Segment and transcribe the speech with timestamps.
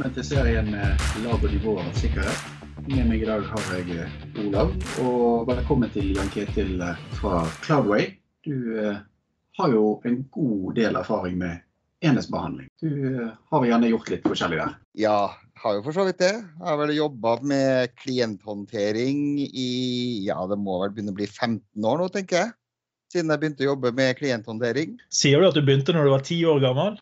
[0.00, 2.44] velkommen til serien med lag og nivåer av sikkerhet.
[2.86, 4.70] Med meg i dag har jeg eh, Olav,
[5.04, 8.06] og velkommen til Jan Ketil eh, fra Cloudway.
[8.40, 9.02] Du eh,
[9.58, 11.60] har jo en god del erfaring med
[12.00, 12.70] enhetsbehandling.
[12.80, 14.72] Du eh, har gjerne gjort litt forskjellig der.
[15.04, 15.18] Ja,
[15.66, 16.32] har jo for så vidt det.
[16.32, 19.68] Jeg har vel jobba med klienthåndtering i
[20.30, 21.60] ja, det må vel begynne å bli 15
[21.92, 22.56] år nå, tenker jeg.
[23.12, 24.96] Siden jeg begynte å jobbe med klienthåndtering.
[25.12, 26.96] Sier du at du begynte når du var ti år gammel?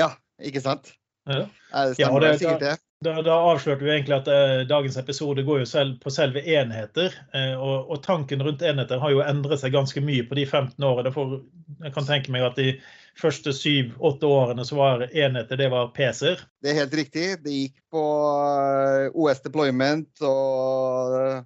[0.00, 0.94] Ja, ikke sant?
[1.28, 1.44] Ja.
[1.72, 2.76] Ja, Stemmer det- det, sikkert det.
[3.04, 7.14] Da, da avslørte vi egentlig at eh, dagens episode går jo selv på selve enheter.
[7.30, 10.82] Eh, og, og tanken rundt enheter har jo endret seg ganske mye på de 15
[10.82, 11.12] årene.
[11.14, 11.36] For
[11.84, 12.72] jeg kan tenke meg at de
[13.18, 16.42] første syv-åtte årene så var enheter det var PC-er.
[16.62, 17.28] Det er helt riktig.
[17.44, 21.38] Det gikk på eh, OS deployment og eh,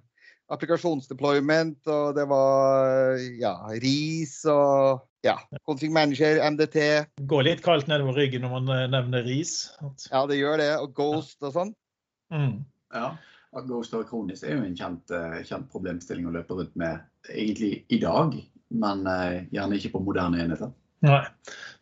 [0.53, 6.77] applikasjonsdeployment, og det var eh, ja, RIS og ja, config manager, MDT.
[7.31, 9.53] Går litt kaldt nedover ryggen når man eh, nevner RIS.
[10.09, 10.71] Ja, det gjør det.
[10.83, 11.71] Og Ghost og sånn.
[12.33, 12.57] Mm.
[12.93, 13.13] Ja.
[13.53, 17.03] At Ghost og Kronis er jo en kjent, eh, kjent problemstilling å løpe rundt med
[17.29, 18.35] egentlig i dag,
[18.73, 20.73] men eh, gjerne ikke på moderne enheter.
[21.03, 21.23] Nei,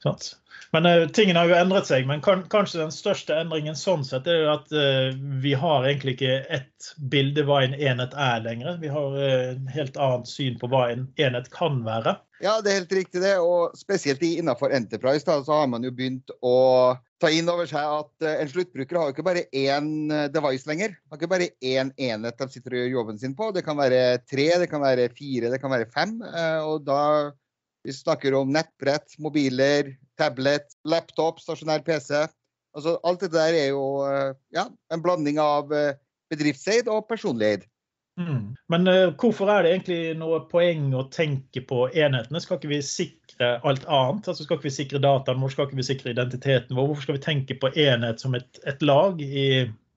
[0.04, 0.32] sant.
[0.72, 2.08] Men uh, tingene har jo endret seg.
[2.08, 5.12] Men kan, kanskje den største endringen sånn sett er jo at uh,
[5.44, 8.80] vi har egentlig ikke ett bilde hva en enhet er lenger.
[8.82, 12.16] Vi har uh, en helt annet syn på hva en enhet kan være.
[12.42, 13.36] Ja, det er helt riktig det.
[13.44, 17.86] Og spesielt innenfor Enterprise da, så har man jo begynt å ta inn over seg
[17.86, 20.96] at eh, en sluttbruker har jo ikke bare én eh, device lenger.
[21.12, 23.52] Har ikke bare én enhet de sitter og gjør jobben sin på.
[23.54, 26.18] Det kan være tre, det kan være fire, det kan være fem.
[26.26, 27.04] eh, Og da
[27.84, 32.28] vi snakker om nettbrett, mobiler, tablet, laptop, stasjonær PC.
[32.78, 35.98] Altså alt dette der er jo eh, ja, en blanding av eh,
[36.32, 37.68] bedriftseid og personlig eid.
[38.20, 38.54] Mm.
[38.70, 42.42] Men uh, hvorfor er det egentlig noe poeng å tenke på enhetene?
[42.44, 44.28] Skal ikke vi sikre alt annet?
[44.28, 46.90] Altså Skal ikke vi sikre dataen vår, skal ikke vi sikre identiteten vår?
[46.92, 49.46] Hvorfor skal vi tenke på enhet som et, et lag i,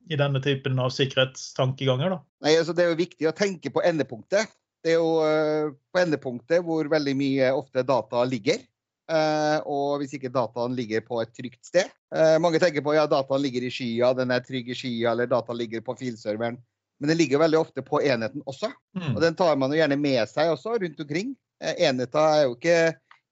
[0.08, 2.14] i denne typen av sikkerhetstankeganger?
[2.14, 2.20] da?
[2.46, 4.54] Nei, altså Det er jo viktig å tenke på endepunktet.
[4.84, 8.60] Det er jo eh, på endepunktet hvor veldig mye ofte data ligger.
[9.04, 11.88] Eh, og hvis ikke dataen ligger på et trygt sted.
[12.14, 15.30] Eh, mange tenker på ja, dataen ligger i skya, den er trygg i skya, eller
[15.30, 16.60] dataen ligger på filserveren.
[17.00, 18.70] Men det ligger veldig ofte på enheten også.
[18.96, 19.14] Mm.
[19.14, 21.32] Og den tar man jo gjerne med seg også rundt omkring.
[21.64, 22.78] Enheter er jo ikke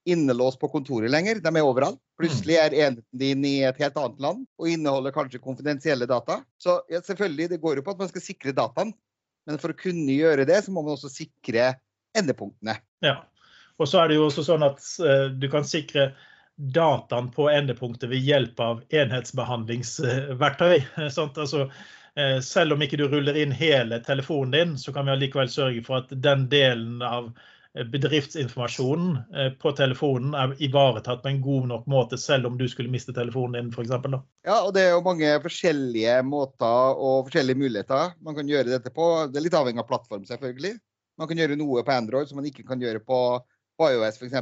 [0.08, 2.00] innelåst på kontoret lenger, de er overalt.
[2.18, 6.40] Plutselig er enheten din i et helt annet land og inneholder kanskje konfidensielle data.
[6.58, 8.92] Så ja, selvfølgelig, det går jo på at man skal sikre dataen.
[9.48, 11.72] Men for å kunne gjøre det, så må man også sikre
[12.18, 12.76] endepunktene.
[13.04, 13.22] Ja.
[13.80, 16.12] Og så er det jo også sånn at uh, du kan sikre
[16.56, 20.84] dataen på endepunktet ved hjelp av enhetsbehandlingsverktøy.
[21.10, 21.38] sant?
[21.40, 21.64] Altså,
[22.14, 25.82] eh, selv om ikke du ruller inn hele telefonen din, så kan vi allikevel sørge
[25.86, 31.68] for at den delen av eh, bedriftsinformasjonen eh, på telefonen er ivaretatt på en god
[31.70, 33.94] nok måte, selv om du skulle miste telefonen din, f.eks.
[34.44, 38.92] Ja, og det er jo mange forskjellige måter og forskjellige muligheter man kan gjøre dette
[38.92, 39.08] på.
[39.32, 40.76] Det er litt avhengig av plattform, selvfølgelig.
[41.20, 43.22] Man kan gjøre noe på Android som man ikke kan gjøre på,
[43.82, 44.36] iOS, f.eks.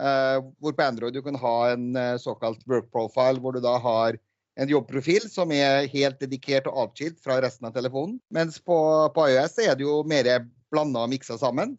[0.00, 3.76] Eh, hvor på Android du kan ha en eh, såkalt work profile, hvor du da
[3.78, 4.16] har
[4.60, 8.16] en jobbprofil som er helt dedikert og atskilt fra resten av telefonen.
[8.34, 8.80] Mens på,
[9.14, 10.32] på iOS er det jo mer
[10.72, 11.76] blanda og miksa sammen.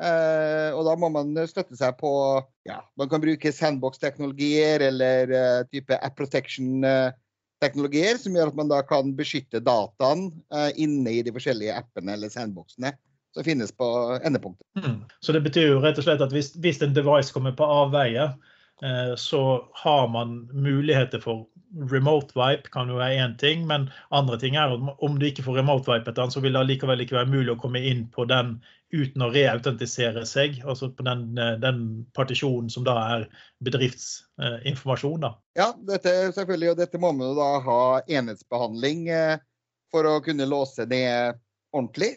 [0.00, 2.10] Eh, og da må man støtte seg på
[2.64, 8.80] ja, Man kan bruke sandbox-teknologier eller eh, type app protection-teknologier, som gjør at man da
[8.86, 12.94] kan beskytte dataen eh, inne i de forskjellige appene eller sandboxene
[13.34, 13.86] som finnes på
[14.24, 14.66] endepunktet.
[14.80, 15.04] Mm.
[15.20, 18.26] Så det betyr jo rett og slett at hvis, hvis en device kommer på avveie,
[18.82, 19.42] eh, så
[19.84, 21.46] har man muligheter for
[21.90, 23.66] remote wipe, kan jo være én ting.
[23.66, 26.66] Men andre ting er at om du ikke får remote vipet den, så vil det
[26.68, 28.58] likevel ikke være mulig å komme inn på den
[28.90, 30.58] uten å reautentisere seg.
[30.66, 33.28] Altså på den, eh, den partisjonen som da er
[33.64, 35.20] bedriftsinformasjon.
[35.20, 35.34] da.
[35.56, 39.38] Ja, dette, selvfølgelig, og dette må man da ha enhetsbehandling eh,
[39.90, 41.38] for å kunne låse ned
[41.72, 42.16] ordentlig.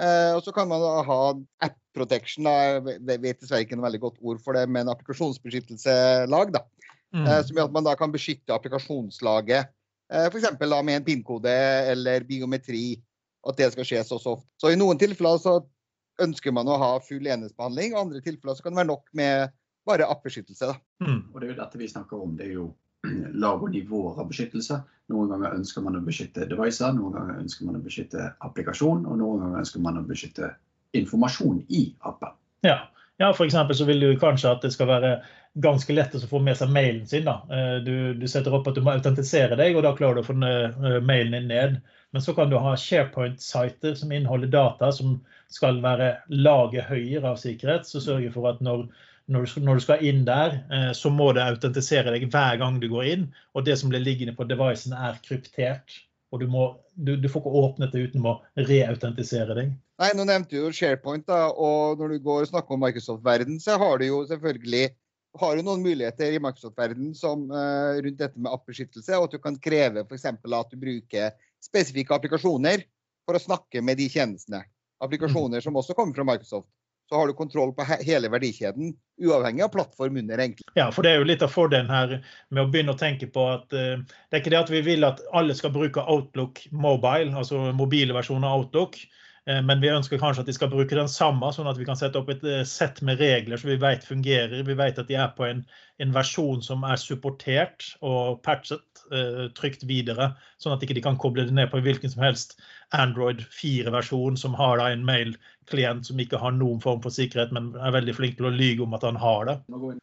[0.00, 1.20] Eh, og så kan man da ha
[1.62, 2.80] app protection, da.
[2.90, 6.50] jeg vet dessverre ikke noe veldig godt ord for det, men applikasjonsbeskyttelseslag.
[6.56, 6.64] da.
[7.14, 7.26] Mm.
[7.26, 9.70] Eh, som gjør at man da kan beskytte applikasjonslaget,
[10.12, 10.48] eh, f.eks.
[10.60, 11.54] med en PIN-kode
[11.92, 12.86] eller biometri,
[13.46, 14.48] at det skal skje så soft.
[14.60, 15.58] Så i noen tilfeller så
[16.22, 19.12] ønsker man å ha full enhetsbehandling, og i andre tilfeller så kan det være nok
[19.18, 19.54] med
[19.86, 20.72] bare appbeskyttelse.
[20.72, 20.78] da.
[21.04, 21.20] Mm.
[21.32, 22.36] Og det er jo dette vi snakker om.
[22.38, 22.68] Det er jo
[23.44, 24.80] lag og nivåer av beskyttelse.
[25.12, 29.20] Noen ganger ønsker man å beskytte devicer, noen ganger ønsker man å beskytte applikasjon, og
[29.20, 30.54] noen ganger ønsker man å beskytte
[30.96, 32.32] informasjon i appen.
[32.64, 32.78] Ja.
[33.22, 33.56] Ja, f.eks.
[33.78, 35.14] så vil du kanskje at det skal være
[35.62, 37.28] ganske lett å få med seg mailen sin.
[37.28, 40.28] Eh, Du, du setter opp at du må autentisere deg, og da klarer du å
[40.28, 41.80] få eh, mailen din ned.
[42.14, 45.18] Men så kan du ha SharePoint-sider som inneholder data som
[45.50, 48.88] skal være laget høyere av sikkerhet, som sørger for at når
[49.26, 52.80] når du, når du skal inn der, eh, så må det autentisere deg hver gang
[52.80, 53.22] du går inn.
[53.56, 55.94] Og det som blir liggende på devicen, er kryptert.
[56.34, 56.64] Og du, må,
[56.98, 59.68] du, du får ikke åpnet det uten å reautentisere deg.
[60.02, 63.60] Nei, nå nevnte du jo SharePoint, da, og når du går og snakker om Microsoft-verden,
[63.62, 64.88] så har du jo selvfølgelig
[65.38, 69.42] har du noen muligheter i Microsoft-verden som uh, rundt dette med app-beskyttelse, og at du
[69.42, 70.26] kan kreve f.eks.
[70.30, 72.84] at du bruker spesifikke applikasjoner
[73.26, 74.62] for å snakke med de tjenestene.
[75.02, 76.68] Applikasjoner som også kommer fra Microsoft.
[77.08, 80.40] Så har du kontroll på he hele verdikjeden, uavhengig av plattform under.
[80.40, 80.64] egentlig.
[80.78, 82.14] Ja, for det er jo litt av fordelen her
[82.48, 85.04] med å begynne å tenke på at uh, det er ikke det at vi vil
[85.04, 89.02] at alle skal bruke Outlook Mobile, altså mobile versjoner av Outlook.
[89.46, 91.98] Eh, men vi ønsker kanskje at de skal bruke den samme, sånn at vi kan
[92.00, 94.64] sette opp et eh, sett med regler som vi vet fungerer.
[94.64, 95.60] Vi vet at de er på en,
[96.00, 100.30] en versjon som er supportert og patchet, uh, trygt videre.
[100.62, 102.56] Sånn at de ikke kan koble det ned på hvilken som helst
[102.96, 105.04] Android 4-versjon som har da en
[105.64, 108.82] mail-klient som ikke har noen form for sikkerhet, men er veldig flink til å lyge
[108.82, 109.56] om at han har det.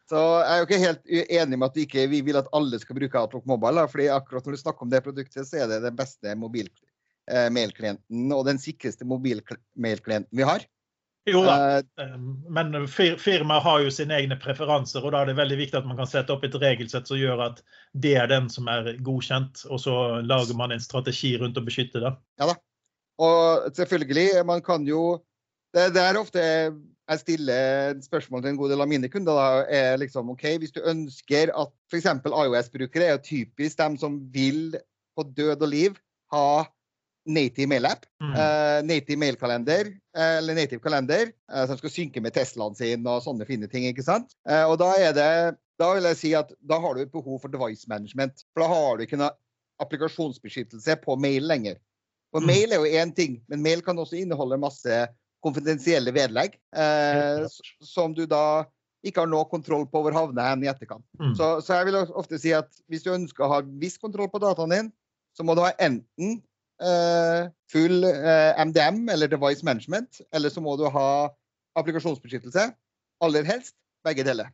[0.08, 2.78] Så jeg er jo ikke helt enig med at vi ikke vi vil at alle
[2.78, 3.88] skal bruke Outlook Mobile.
[3.88, 8.36] fordi akkurat når du snakker om det produktet, så er det den beste mobilklientet eh,
[8.36, 10.64] og den sikreste mobilmailklienten vi har.
[11.24, 12.16] Jo da, eh, eh,
[12.50, 16.00] men firmaet har jo sine egne preferanser, og da er det veldig viktig at man
[16.00, 17.62] kan sette opp et regelsett som gjør at
[17.94, 22.02] det er den som er godkjent, og så lager man en strategi rundt å beskytte
[22.02, 22.16] det.
[22.42, 22.58] Ja da.
[23.22, 25.20] Og selvfølgelig, man kan jo
[25.72, 26.42] Det, det er ofte
[27.12, 29.36] jeg stiller spørsmål til en god del av mine kunder.
[29.36, 32.08] Da, er liksom, ok, Hvis du ønsker at f.eks.
[32.24, 34.76] IOS-brukere er jo typisk dem som vil
[35.16, 35.98] på død og liv
[36.32, 36.64] ha
[37.28, 38.32] native mail-app, mm.
[38.34, 43.22] uh, native mailkalender, uh, eller native kalender, uh, som skal synke med Teslaen sin og
[43.22, 43.86] sånne fine ting.
[43.86, 44.34] ikke sant?
[44.42, 45.30] og da er det
[45.80, 48.44] da vil jeg si at da har du et behov for device management.
[48.52, 49.32] For da har du ikke noe
[49.82, 51.80] applikasjonsbeskyttelse på mail lenger.
[52.32, 52.46] Og mm.
[52.46, 55.00] mail er jo én ting, men mail kan også inneholde masse
[55.42, 56.54] konfidensielle vedlegg
[57.82, 58.64] som du da
[59.02, 61.02] ikke har noe kontroll på hvor havner hen i etterkant.
[61.18, 61.32] Mm.
[61.34, 64.38] Så, så, jeg vil ofte si at hvis du ønsker å ha viss kontroll på
[64.42, 64.90] dataen din,
[65.34, 66.38] så må du ha enten
[66.82, 68.04] Eh, full
[68.66, 71.30] MDM eh, eller device management, eller så må du ha
[71.78, 72.72] applikasjonsbeskyttelse.
[73.22, 74.50] Aller helst begge deler.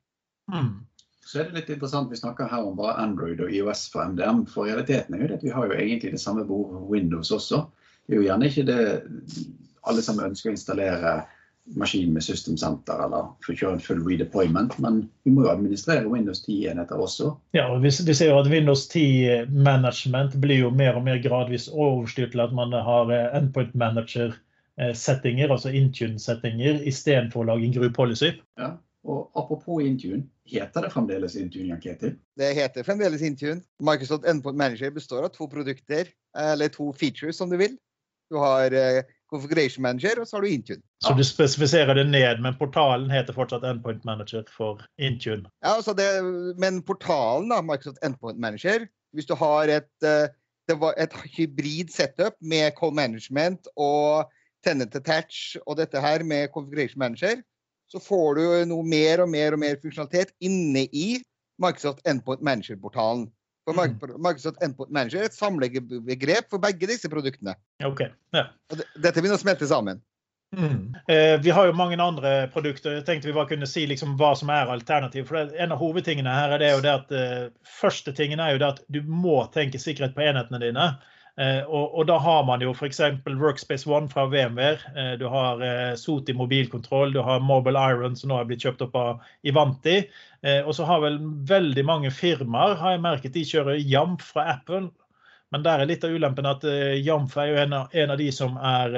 [0.52, 0.84] Mm.
[1.24, 4.44] Så er det litt interessant, Vi snakker her om bare Android og IOS for MDM.
[4.48, 7.32] For realiteten er jo det at vi har jo egentlig det samme behovet for Windows
[7.32, 7.64] også.
[8.06, 8.82] Det er jo gjerne ikke det
[9.90, 11.18] alle som ønsker å installere
[11.76, 14.76] maskin med System Center eller for å kjøre en full redeployment.
[14.82, 17.34] Men vi må jo administrere Windows 10-enheter også.
[17.56, 21.68] Ja, og vi, vi, ser jo at Windows 10-management blir jo mer og mer gradvis
[21.72, 27.96] overstyrt til at man har eh, endpoint manager-settinger, altså Intune-settinger, istedenfor å lage en group
[27.98, 28.32] policy.
[28.60, 28.76] Ja,
[29.08, 32.16] og Apropos Intune, heter det fremdeles Intune, Jan Ketil?
[32.36, 33.62] Det heter fremdeles Intune.
[33.84, 37.76] Microsoft Endpoint Manager består av to produkter, eller to features, som du vil.
[38.28, 40.82] Du har eh, Configuration Manager, og så har du Intune.
[41.04, 45.50] Så du spesifiserer det ned, men portalen heter fortsatt Endpoint Manager for Intune?
[45.64, 46.08] Ja, altså det,
[46.60, 50.28] men portalen, da, Microsoft Endpoint Manager, hvis du har et, eh,
[50.68, 54.28] et hybrid setup med call management og
[54.64, 57.42] tenant attach og dette her med Configuration Manager,
[57.88, 61.08] så får du noe mer og mer og mer funksjonalitet inne i
[61.58, 63.28] Microsoft Endpoint Manager-portalen.
[63.76, 64.14] For.
[64.18, 67.56] Microsoft Endpoint Manager er et samlebegrep for begge disse produktene.
[67.84, 68.12] Okay.
[68.36, 68.48] Ja.
[68.70, 70.00] Dette begynner å smelte sammen.
[70.56, 70.96] Mm.
[71.08, 72.96] Eh, vi har jo mange andre produkter.
[72.96, 75.28] Jeg tenkte vi bare kunne si liksom hva som er alternativ.
[75.28, 77.44] For En av hovedtingene her er det jo det at eh,
[77.80, 80.88] første tingen er jo det at du må tenke sikkerhet på enhetene dine.
[81.38, 82.98] Eh, og, og, da har man jo f.eks.
[83.38, 84.92] Workspace One fra VMware.
[84.98, 88.82] Eh, du har eh, Soti mobilkontroll, du har Mobile Iron som nå har blitt kjøpt
[88.88, 90.00] opp av Ivanti.
[90.38, 91.16] Og så har vel
[91.50, 94.84] veldig mange firmaer har jeg merket, de kjører Jamf fra Apple.
[95.50, 96.62] Men der er litt av ulempen at
[97.02, 98.94] Jamf er jo en av, en av de som er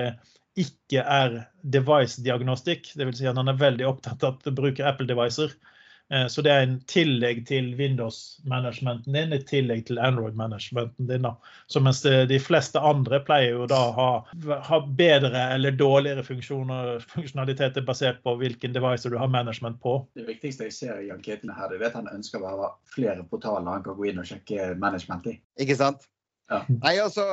[0.61, 2.93] ikke er device-diagnostikk.
[2.93, 3.23] Dvs.
[3.23, 5.57] Si at han er veldig opptatt av å bruke Apple-devicer.
[6.11, 11.27] Eh, så det er en tillegg til Windows-managementen din, i tillegg til Android-managementen din.
[11.27, 11.35] Da.
[11.71, 14.09] Så mens de fleste andre pleier jo da å ha,
[14.67, 20.01] ha, bedre eller dårligere funksjonaliteter basert på hvilken device du har management på.
[20.19, 23.71] Det viktigste jeg ser i anketene her, du vet han ønsker å ha flere portaler
[23.71, 25.39] han kan gå inn og sjekke management i.
[25.63, 26.11] Ikke sant?
[26.51, 26.65] Ja.
[26.67, 27.25] Nei, altså,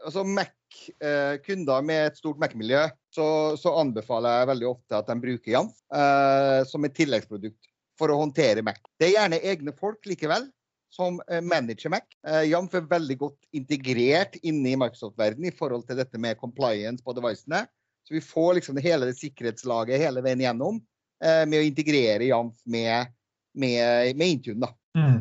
[0.00, 3.26] altså Mac-kunder eh, med et stort Mac-miljø, så,
[3.60, 8.18] så, anbefaler jeg veldig ofte at de bruker Jamf eh, som et tilleggsprodukt for å
[8.20, 8.80] håndtere Mac.
[8.98, 10.48] Det er gjerne egne folk likevel
[10.94, 12.06] som eh, manager Mac.
[12.26, 17.02] Eh, Jamf er veldig godt integrert inne i Microsoft-verdenen i forhold til dette med compliance
[17.04, 17.64] på devicene.
[18.06, 20.78] Så vi får liksom hele det sikkerhetslaget hele veien gjennom
[21.24, 23.14] eh, med å integrere Jamf med,
[23.58, 24.66] med, med Intune.
[24.66, 24.74] da.
[24.94, 25.16] Mm.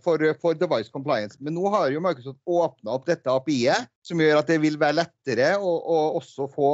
[0.00, 1.36] For, for, device compliance.
[1.36, 5.02] Men nå har jo Microsoft åpna opp dette API-et, som gjør at det vil være
[5.02, 6.70] lettere å, å også få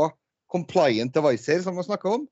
[0.47, 2.28] compliant devices, som vi snakker om,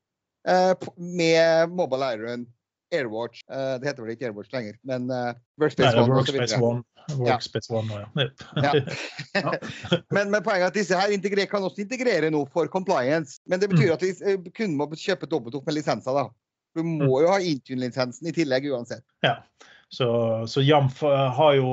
[0.95, 2.47] med Mobile Iron,
[2.91, 6.57] Airwatch Uh, Det heter vel ikke Airwatch lenger, men uh, Workspace er One Workspace.
[6.61, 6.83] One.
[7.17, 8.29] Workspace One, ja.
[8.63, 8.73] Ja.
[10.15, 13.39] Men, men poenget er at disse her integrer, kan også integrere noe for compliance.
[13.47, 16.17] Men det betyr at vi eh, kun må kjøpe dobbelt opp med lisenser.
[16.17, 16.27] da.
[16.75, 19.05] Du må jo ha Intune-lisensen i tillegg uansett.
[19.23, 19.37] Ja.
[19.89, 20.07] Så,
[20.51, 20.99] så Jamf
[21.39, 21.71] har jo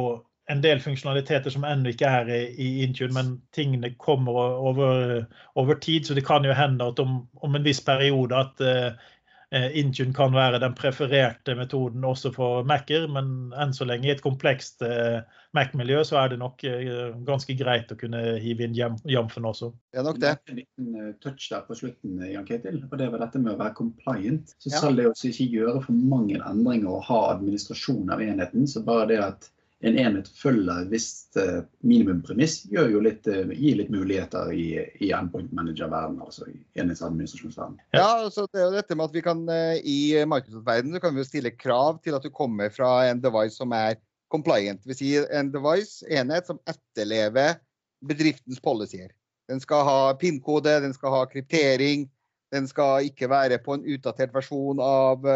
[0.50, 5.24] en del funksjonaliteter som ennå ikke er i, Intune, men tingene kommer over,
[5.56, 6.06] over tid.
[6.06, 9.10] Så det kan jo hende at om, om en viss periode at eh,
[9.52, 14.22] Intune kan være den prefererte metoden også for Mac-er, men enn så lenge i et
[14.24, 15.20] komplekst eh,
[15.54, 19.70] Mac-miljø så er det nok eh, ganske greit å kunne hive inn Jamfen også.
[19.94, 20.32] Det er nok det.
[20.50, 22.80] En liten eh, touch der på slutten, eh, Jan Ketil.
[22.90, 24.54] Og det var dette med å være compliant.
[24.58, 24.78] Så Ja.
[24.80, 28.66] skal det også ikke gjøre for mange endringer og ha administrasjon av enheten.
[28.66, 29.50] Så bare det at
[29.84, 34.68] en enhet følger et visst eh, minimumpremiss, litt, eh, gir litt muligheter i,
[35.04, 37.82] i endpoint manager-verden, altså i enhetsadministrasjonsverdenen.
[37.96, 39.98] Ja, altså det er jo dette med at vi kan eh, I
[40.30, 43.98] Microsoft-verdenen kan vi jo stille krav til at du kommer fra en device som er
[44.32, 44.80] compliant.
[44.80, 47.58] Det vil si en device, enhet, som etterlever
[48.04, 49.12] bedriftens policyer.
[49.50, 52.08] Den skal ha PIN-kode, den skal ha kryptering,
[52.54, 55.26] den skal ikke være på en utdatert versjon av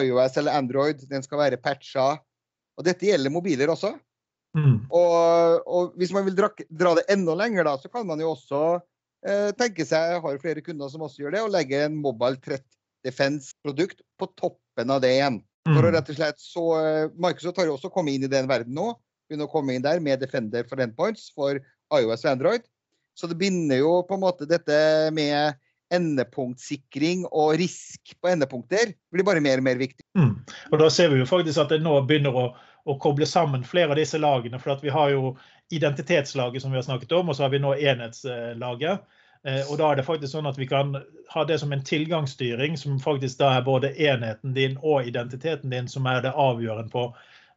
[0.00, 1.02] iOS eller Android.
[1.10, 2.16] Den skal være patcha.
[2.80, 3.92] Og dette gjelder mobiler også.
[4.56, 4.80] Mm.
[4.88, 8.32] Og, og hvis man vil dra, dra det enda lenger, da, så kan man jo
[8.32, 8.62] også
[9.28, 12.40] eh, tenke seg, jeg har flere kunder som også gjør det, å legge en Mobile
[12.42, 12.66] Threat
[13.06, 15.40] Defense-produkt på toppen av det igjen.
[15.68, 15.94] For å Mm.
[15.94, 18.94] rett og slett så eh, Microsoft har jo også kommet inn i den verden nå.
[19.28, 21.60] Begynner å komme inn der med Defender for endpoints for
[21.92, 22.64] iOS og Android.
[23.14, 24.78] Så det binder jo på en måte dette
[25.14, 25.58] med
[25.94, 30.04] endepunktsikring og risk på endepunkter blir bare mer og mer viktig.
[30.18, 30.32] Mm.
[30.70, 32.44] Og da ser vi jo faktisk at det nå begynner å,
[32.84, 34.58] å koble sammen flere av disse lagene.
[34.58, 35.34] For vi har jo
[35.70, 39.00] identitetslaget som vi har snakket om, og så har vi nå enhetslaget.
[39.44, 40.96] Eh, Og da er det faktisk sånn at vi kan
[41.32, 45.88] ha det som en tilgangsstyring, som faktisk da er både enheten din og identiteten din
[45.88, 47.06] som er det avgjørende på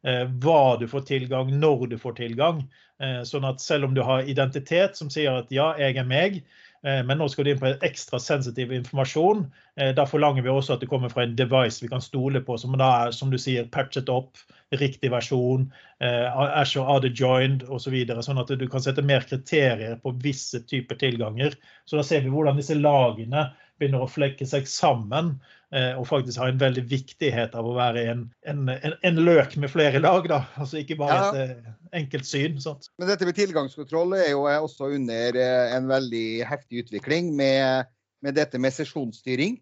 [0.04, 2.64] hva du får tilgang, når du får tilgang.
[3.00, 6.42] Eh, Sånn at selv om du har identitet som sier at ja, jeg er meg,
[6.84, 10.76] eh, men nå skal du inn på ekstra sensitiv informasjon, Eh, Da forlanger vi også
[10.76, 13.38] at det kommer fra en device vi kan stole på, som da er som du
[13.42, 14.38] sier, patchet opp,
[14.74, 17.96] riktig versjon, eh, Azure Other Joined osv.
[18.06, 21.56] Så sånn at du kan sette mer kriterier på visse typer tilganger.
[21.86, 23.52] Så da ser vi hvordan disse lagene
[23.84, 25.36] begynner å flekke seg sammen
[25.76, 29.58] eh, og faktisk har en veldig viktighet av å være en, en, en, en løk
[29.60, 30.26] med flere lag.
[30.32, 31.28] da, altså Ikke bare Ja.
[31.34, 32.56] et eh, enkelt syn.
[32.64, 32.88] sant?
[32.98, 37.92] Men dette med tilgangskontroll er jo også under eh, en veldig heftig utvikling med,
[38.24, 39.60] med dette med sesjonsstyring.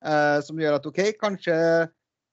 [0.00, 1.56] Eh, som gjør at OK, kanskje,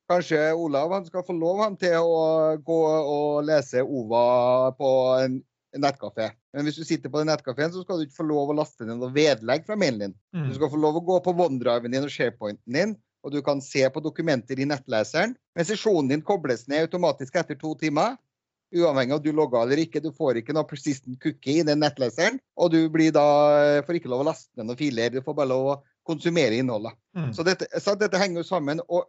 [0.07, 5.41] kanskje Olav han skal få lov han til å gå og lese OVA på en,
[5.75, 6.29] en nettkafé.
[6.55, 8.87] Men hvis du sitter på den nettkafeen, så skal du ikke få lov å laste
[8.87, 10.15] ned noe vedlegg fra mailen din.
[10.35, 10.47] Mm.
[10.49, 12.95] Du skal få lov å gå på OneDriven din og SharePointen din,
[13.25, 15.35] og du kan se på dokumenter i nettleseren.
[15.57, 18.15] Men sesjonen din kobles ned automatisk etter to timer.
[18.75, 20.03] Uavhengig av om du logger eller ikke.
[20.03, 22.39] Du får ikke noe persistent cookie i den nettleseren.
[22.59, 23.27] Og du blir da,
[23.87, 25.11] får ikke lov å laste ned noen filer.
[25.11, 26.95] Du får bare lov å konsumere innholdet.
[27.17, 27.31] Mm.
[27.35, 28.83] Så dette, så dette henger jo sammen.
[28.87, 29.07] Og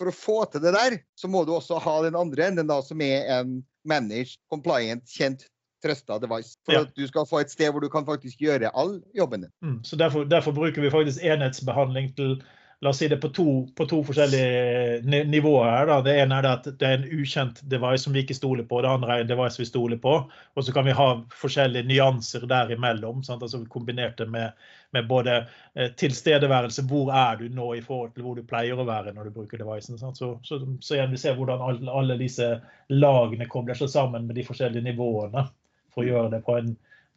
[0.00, 2.78] for å få til det der, så må du også ha den andre enden, da,
[2.84, 5.44] som er en managed, compliant, kjent,
[5.82, 6.56] trøsta device.
[6.66, 6.80] For Ja.
[6.86, 9.50] at du skal få et sted hvor du kan faktisk gjøre all jobben din.
[9.62, 12.40] Mm, Så derfor, derfor bruker vi faktisk enhetsbehandling til
[12.82, 15.66] La oss si det på to, på to forskjellige nivåer.
[15.70, 15.86] her.
[15.86, 16.00] Da.
[16.00, 18.80] Det ene er at det er en ukjent device som vi ikke stoler på.
[18.80, 20.14] Det andre er en device vi stoler på.
[20.56, 23.20] Og så kan vi ha forskjellige nyanser derimellom.
[23.22, 23.42] Sant?
[23.42, 24.52] Altså Kombinert det med,
[24.96, 25.46] med både
[25.76, 29.24] eh, tilstedeværelse, hvor er du nå i forhold til hvor du pleier å være når
[29.28, 29.98] du bruker devicen.
[30.00, 30.16] Sant?
[30.16, 34.36] Så, så, så igjen, vi ser hvordan alle, alle disse lagene kobler seg sammen med
[34.40, 35.50] de forskjellige nivåene
[35.94, 36.74] for å gjøre det på en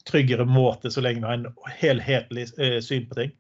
[0.08, 3.36] tryggere måte, så lenge vi har en helhetlig eh, syn på ting.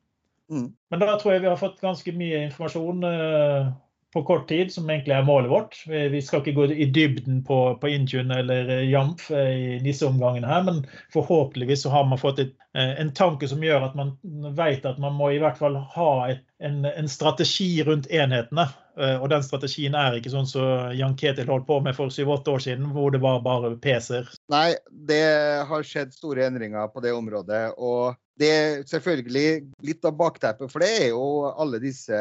[0.52, 0.68] Mm.
[0.90, 3.72] Men da tror jeg vi har fått ganske mye informasjon eh,
[4.13, 5.78] på kort tid, som egentlig er målet vårt.
[5.90, 9.80] Vi, vi skal ikke gå i dybden på, på Intune eller eh, Jamf eh, i
[9.84, 10.84] disse omgangene her, men
[11.16, 14.16] forhåpentligvis så har man fått et, en tanke som gjør at man
[14.58, 18.66] vet at man må i hvert fall ha et, en, en strategi rundt enhetene.
[18.98, 22.54] Eh, Og den strategien er ikke sånn som Jan Ketil holdt på med for syv-åtte
[22.54, 24.30] år siden, hvor det var bare PC-er.
[24.54, 24.76] Nei,
[25.10, 25.24] det
[25.70, 27.64] har skjedd store endringer på det området.
[27.78, 32.18] Og det er selvfølgelig litt av bakteppet for det er jo alle disse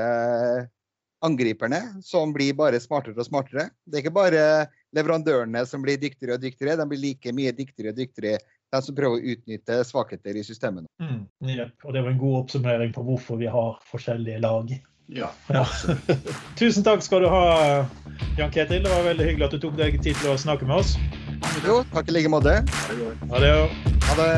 [1.23, 3.69] angriperne som blir bare smartere og smartere.
[3.87, 4.47] Det er ikke bare
[4.97, 8.41] leverandørene som blir dyktigere og dyktigere, de blir like mye dyktigere og dyktigere
[8.73, 10.88] de som prøver å utnytte svakheter i systemene.
[11.02, 11.76] Mm, yep.
[11.85, 14.73] Og det var en god oppsummering på hvorfor vi har forskjellige lag.
[15.14, 15.31] Ja.
[15.52, 15.66] Ja.
[16.59, 17.42] Tusen takk skal du ha,
[18.38, 18.83] Jan Ketil.
[18.85, 20.97] Det var veldig hyggelig at du tok deg tid til å snakke med oss.
[21.66, 22.61] Jo, takk i like måte.
[22.62, 23.26] Ha det godt.
[23.33, 23.54] Ha det.
[24.09, 24.33] Ha det.